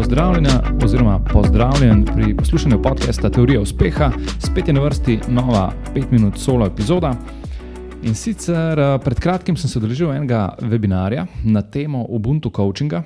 [0.00, 4.10] Pozdravljena, oziroma pozdravljen pri poslušanju podcasta Teorija uspeha.
[4.38, 7.14] Spet je na vrsti nova 5 minut solo epizoda.
[8.02, 13.02] In sicer eh, pred kratkim sem se udeležil enega webinarja na temo Ubuntu coachinga.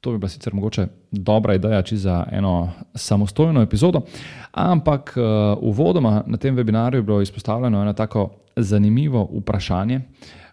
[0.00, 4.00] To bi bila sicer mogoče dobra ideja za eno samostojno epizodo,
[4.52, 10.00] ampak uh, uvodoma na tem webinarju je bilo izpostavljeno eno tako zanimivo vprašanje.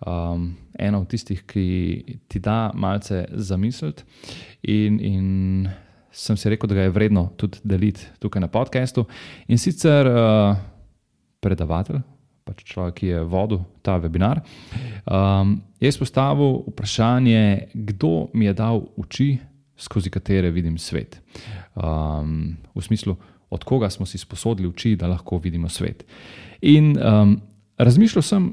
[0.00, 4.02] Um, eno od tistih, ki ti da malce zamisliti.
[4.62, 5.68] In, in
[6.10, 9.04] sem si rekel, da ga je vredno tudi deliti tukaj na podkastu.
[9.48, 10.56] In sicer uh,
[11.44, 12.00] predavatelj,
[12.48, 14.40] pač človek, ki je vodil ta webinar,
[15.04, 19.34] um, je izpostavil vprašanje, kdo mi je dal oči,
[19.80, 21.20] skozi katere vidim svet.
[21.74, 23.16] Um, v smislu,
[23.50, 26.04] od koga smo si sposodili oči, da lahko vidimo svet.
[26.62, 27.38] In um,
[27.78, 28.50] razmišljal sem,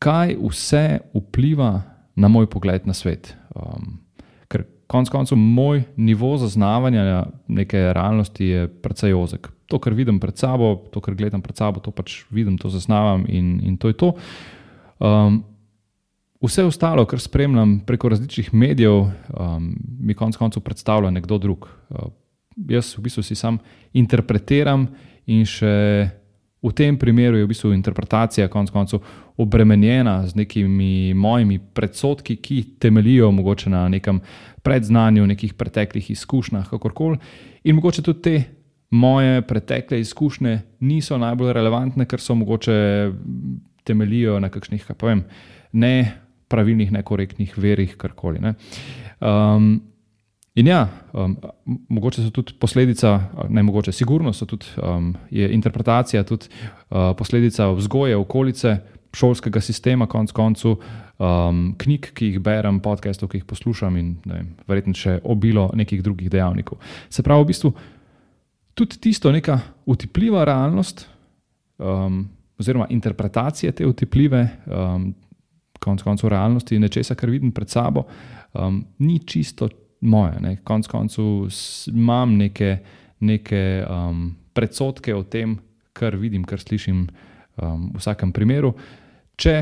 [0.00, 1.82] kaj vse vpliva
[2.16, 3.34] na moj pogled na svet.
[3.54, 4.00] Um,
[4.48, 9.50] ker konec koncev moj nivo zaznavanja neke realnosti je precej ozek.
[9.70, 13.22] To, kar vidim pred sabo, to, kar gledam pred sabo, to pač vidim, to zaznavam
[13.28, 14.14] in, in to je to.
[14.98, 15.44] Um,
[16.42, 19.68] vse ostalo, kar spremljam preko različnih medijev, um,
[20.00, 21.68] mi konec koncev predstavlja nekdo drug.
[21.90, 22.08] Uh,
[22.72, 23.60] jaz v bistvu si sam
[23.92, 24.88] interpretiram
[25.28, 26.10] in še.
[26.62, 29.00] V tem primeru je v bistvu interpretacija konec koncev
[29.40, 34.20] obremenjena z nekimi mojimi predsodki, ki temeljijo mogoče na nekem
[34.62, 37.18] predznanju, nekih preteklih izkušnjah, kakorkoli.
[37.64, 38.42] In mogoče tudi te
[38.90, 43.10] moje pretekle izkušnje niso najbolj relevantne, ker so mogoče
[43.84, 45.24] temeljijo na kakšnih, kaj povem,
[45.72, 45.94] ne
[46.50, 48.40] pravilnih, nekorektnih verih, karkoli.
[48.42, 48.54] Ne.
[49.20, 49.89] Um,
[50.58, 51.36] In ja, um,
[51.88, 53.12] mogoče so tudi posledica,
[53.48, 58.76] ne mogoče, sigurno so tudi, um, je interpretacija tudi uh, posledica vzgoje okolice,
[59.14, 60.74] šolskega sistema, konc koncu,
[61.18, 66.02] um, knjig, ki jih berem, podcastov, ki jih poslušam in vem, verjetno še obilo nekih
[66.02, 66.78] drugih dejavnikov.
[67.10, 67.72] Se pravi, v bistvu
[68.78, 69.58] tudi tisto neka
[69.90, 71.06] utipljiva realnost,
[71.78, 72.22] um,
[72.60, 75.10] oziroma interpretacija te utipljive, um,
[75.80, 78.04] konc koncu realnosti, nečesa, kar vidim pred sabo,
[78.52, 79.68] um, ni čisto
[80.00, 80.40] moje.
[80.40, 80.56] Ne.
[80.64, 81.50] Konec koncev
[81.92, 82.78] imam neke,
[83.20, 85.58] neke um, predsotke o tem,
[85.92, 88.72] kar vidim, kar slišim um, v vsakem primeru.
[89.40, 89.56] Če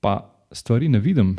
[0.00, 0.20] pa
[0.52, 1.36] stvari ne vidim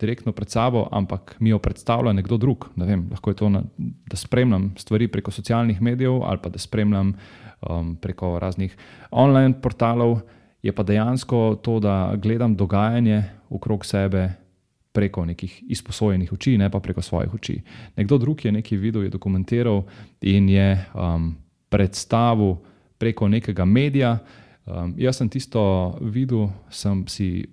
[0.00, 3.62] direktno pred sabo, ampak mi jo predstavlja nekdo drug, ne vem, lahko je to, na,
[4.10, 7.14] da spremljam stvari preko socialnih medijev ali pa da spremljam
[7.62, 8.76] um, preko raznih
[9.10, 10.20] online portalov.
[10.64, 14.30] Je pa dejansko to, da gledam dogajanje okrog sebe,
[14.94, 17.58] preko nekih izposojenih oči, ne pa preko svojih oči.
[17.96, 19.82] Nekdo drug je nekaj videl, je dokumentiral
[20.22, 21.34] in je um,
[21.68, 22.56] predstavil
[22.98, 24.18] preko nekega medija.
[24.66, 25.64] Um, jaz sem tisto
[26.00, 27.44] videl, sem si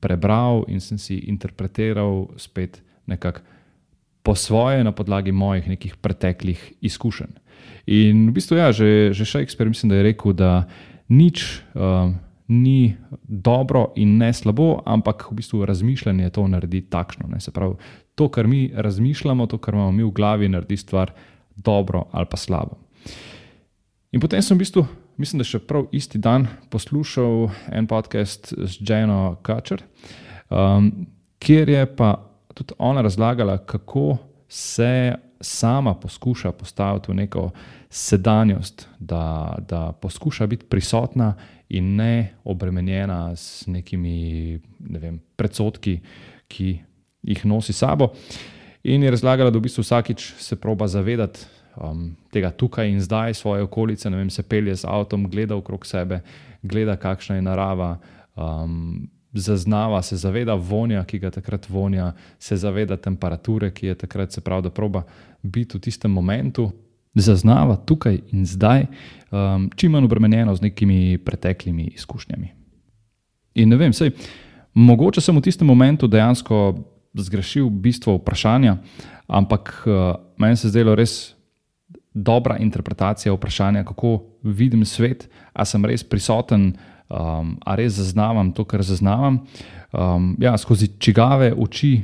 [0.00, 3.46] prebral in sem si interpretiral spet nekako
[4.22, 7.38] po svoje, na podlagi mojih nekih preteklih izkušenj.
[7.86, 10.68] In v bistvu, ja, že, že Shakespeare mislim, da je rekel, da
[11.08, 11.62] nič.
[11.74, 12.18] Um,
[12.50, 17.28] ni dobro in ne slabo, ampak v bistvu razmišljanje to naredi takšno.
[17.30, 17.40] Ne?
[17.40, 17.76] Se pravi,
[18.14, 21.12] to, kar mi razmišljamo, to, kar imamo mi v glavi, naredi stvar
[21.56, 22.78] dobro ali pa slabo.
[24.10, 24.84] In potem sem v bistvu,
[25.16, 29.84] mislim, da še prav isti dan poslušal en podcast z Jano Kačer,
[30.50, 30.90] um,
[31.38, 32.16] kjer je pa
[32.54, 34.18] tudi ona razlagala, kako
[34.48, 37.50] se sama poskuša postaviti v neko
[37.90, 41.34] sedanjost, da, da poskuša biti prisotna
[41.68, 46.00] in ne obremenjena s nekimi ne vem, predsotki,
[46.48, 46.78] ki
[47.22, 48.12] jih nosi sabo.
[48.84, 51.40] In je razlagala, da v bistvu vsakič se proba zavedati
[51.76, 56.20] um, tega tukaj in zdaj, svoje okolice, vem, se pelje z avtom, gleda okrog sebe,
[56.62, 57.98] gleda, kakšna je narava.
[58.36, 64.32] Um, Zaznava se, zaveda vonja, ki ga takrat vonja, se zaveda temperature, ki je takrat,
[64.32, 65.04] se pravi, da proba
[65.42, 66.70] biti v tistem momentu,
[67.14, 68.86] zaznava tukaj in zdaj,
[69.30, 72.48] um, čim manj obremenjeno z nekimi preteklimi izkušnjami.
[73.54, 74.12] In ne vem, sej,
[74.74, 76.78] mogoče sem v tistem momentu dejansko
[77.14, 78.76] zgrešil bistvo vprašanja,
[79.26, 81.34] ampak uh, meni se je zdelo res
[82.14, 86.72] dobra interpretacija vprašanja, kako vidim svet, a sem res prisoten,
[87.10, 89.40] um, a res zaznavam to, kar zaznavam.
[89.92, 92.00] Um, ja, skozi čigave oči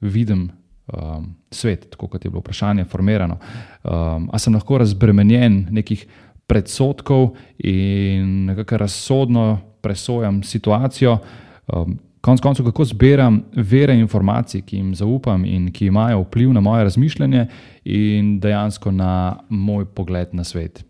[0.00, 0.48] vidim
[0.92, 3.38] um, svet, tako kot je bilo vprašanje formirano.
[3.84, 6.06] Um, a sem lahko razbremenjen nekih
[6.48, 11.18] predsotkov in nekako razsodno presojam situacijo.
[11.66, 16.60] Um, Konec koncev, kako zbiram vere informacij, ki jim zaupam in ki imajo vpliv na
[16.60, 17.46] moje razmišljanje
[17.84, 20.82] in dejansko na moj pogled na svet.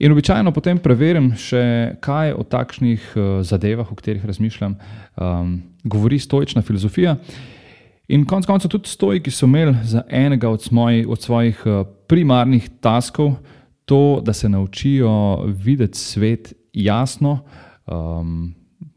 [0.00, 1.62] In običajno potem preverim še,
[2.00, 4.78] kaj o takšnih uh, zadevah, o katerih razmišljam,
[5.20, 5.50] um,
[5.84, 7.18] govori stoična filozofija.
[8.08, 12.70] In konec koncev tudi stojki so imeli za enega od, smoj, od svojih uh, primarnih
[12.80, 13.34] taskov
[13.84, 17.42] to, da se naučijo videti svet jasno,
[17.84, 18.54] um,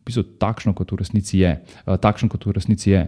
[0.08, 1.58] pisati takšno, kot v resnici je.
[1.84, 3.04] Uh, takšno, kot v resnici je.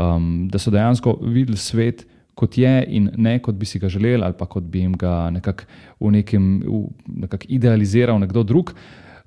[0.00, 2.06] Um, da so dejansko videli svet.
[2.34, 5.30] Kot je, in ne kot bi si ga želeli, ali pa kot bi jim ga
[5.30, 5.68] nekako
[6.00, 6.48] v nekem
[7.06, 8.72] nekak idealiziral nekdo drug.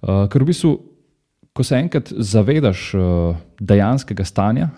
[0.01, 0.73] Uh, ker v bistvu,
[1.55, 4.69] ko se enkrat zavedaš uh, dejanskega stanja,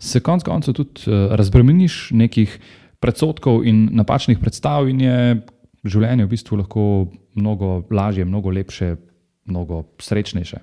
[0.00, 2.56] se konec koncev tudi uh, razbremeniš nekih
[3.04, 5.18] predsotkov in napačnih predstav, in je
[5.84, 6.84] življenje v bistvu lahko
[7.36, 8.94] mnogo lažje, mnogo lepše,
[9.44, 10.62] mnogo srečnejše.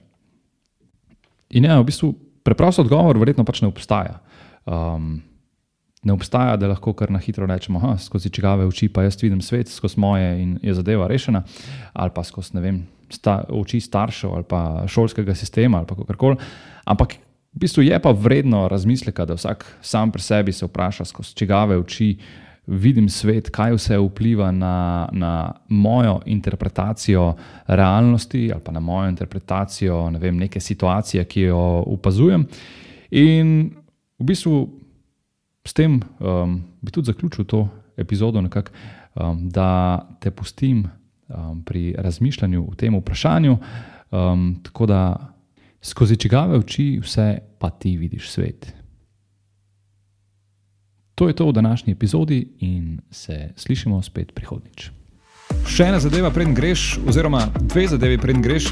[1.53, 4.17] In ja, v bistvu preprosto odgovor verjetno pač ne obstaja.
[4.65, 5.21] Um,
[6.03, 9.41] ne obstaja, da lahko kar na hitro rečemo, da skozi čigave oči pa jaz vidim
[9.41, 11.43] svet, skozi moje in je zadeva rešena,
[11.93, 16.37] ali pa skozi vem, sta, oči staršev ali pa šolskega sistema ali kako koli.
[16.85, 17.13] Ampak
[17.53, 21.77] v bistvu je pa vredno razmisleka, da vsak sam pri sebi se vpraša, skozi čigave
[21.77, 22.15] oči
[22.67, 27.35] vidim svet, kaj vse vpliva na, na mojo interpretacijo
[27.67, 32.47] realnosti ali na mojo interpretacijo ne vem, neke situacije, ki jo opazujem.
[33.11, 33.71] In
[34.19, 34.80] v bistvu
[35.65, 37.67] s tem um, bi tudi zaključil to
[37.97, 38.71] epizodo, nekak,
[39.15, 40.85] um, da te pustim
[41.27, 43.57] um, pri razmišljanju o tem vprašanju,
[44.11, 45.01] um, tako da
[45.81, 48.73] skozi čigave oči vse pa ti vidiš svet.
[51.15, 54.89] To je to v današnji epizodi in se slišimo spet prihodnič.
[55.67, 58.71] Še ena zadeva, preden greš, oziroma dve zadevi, preden greš.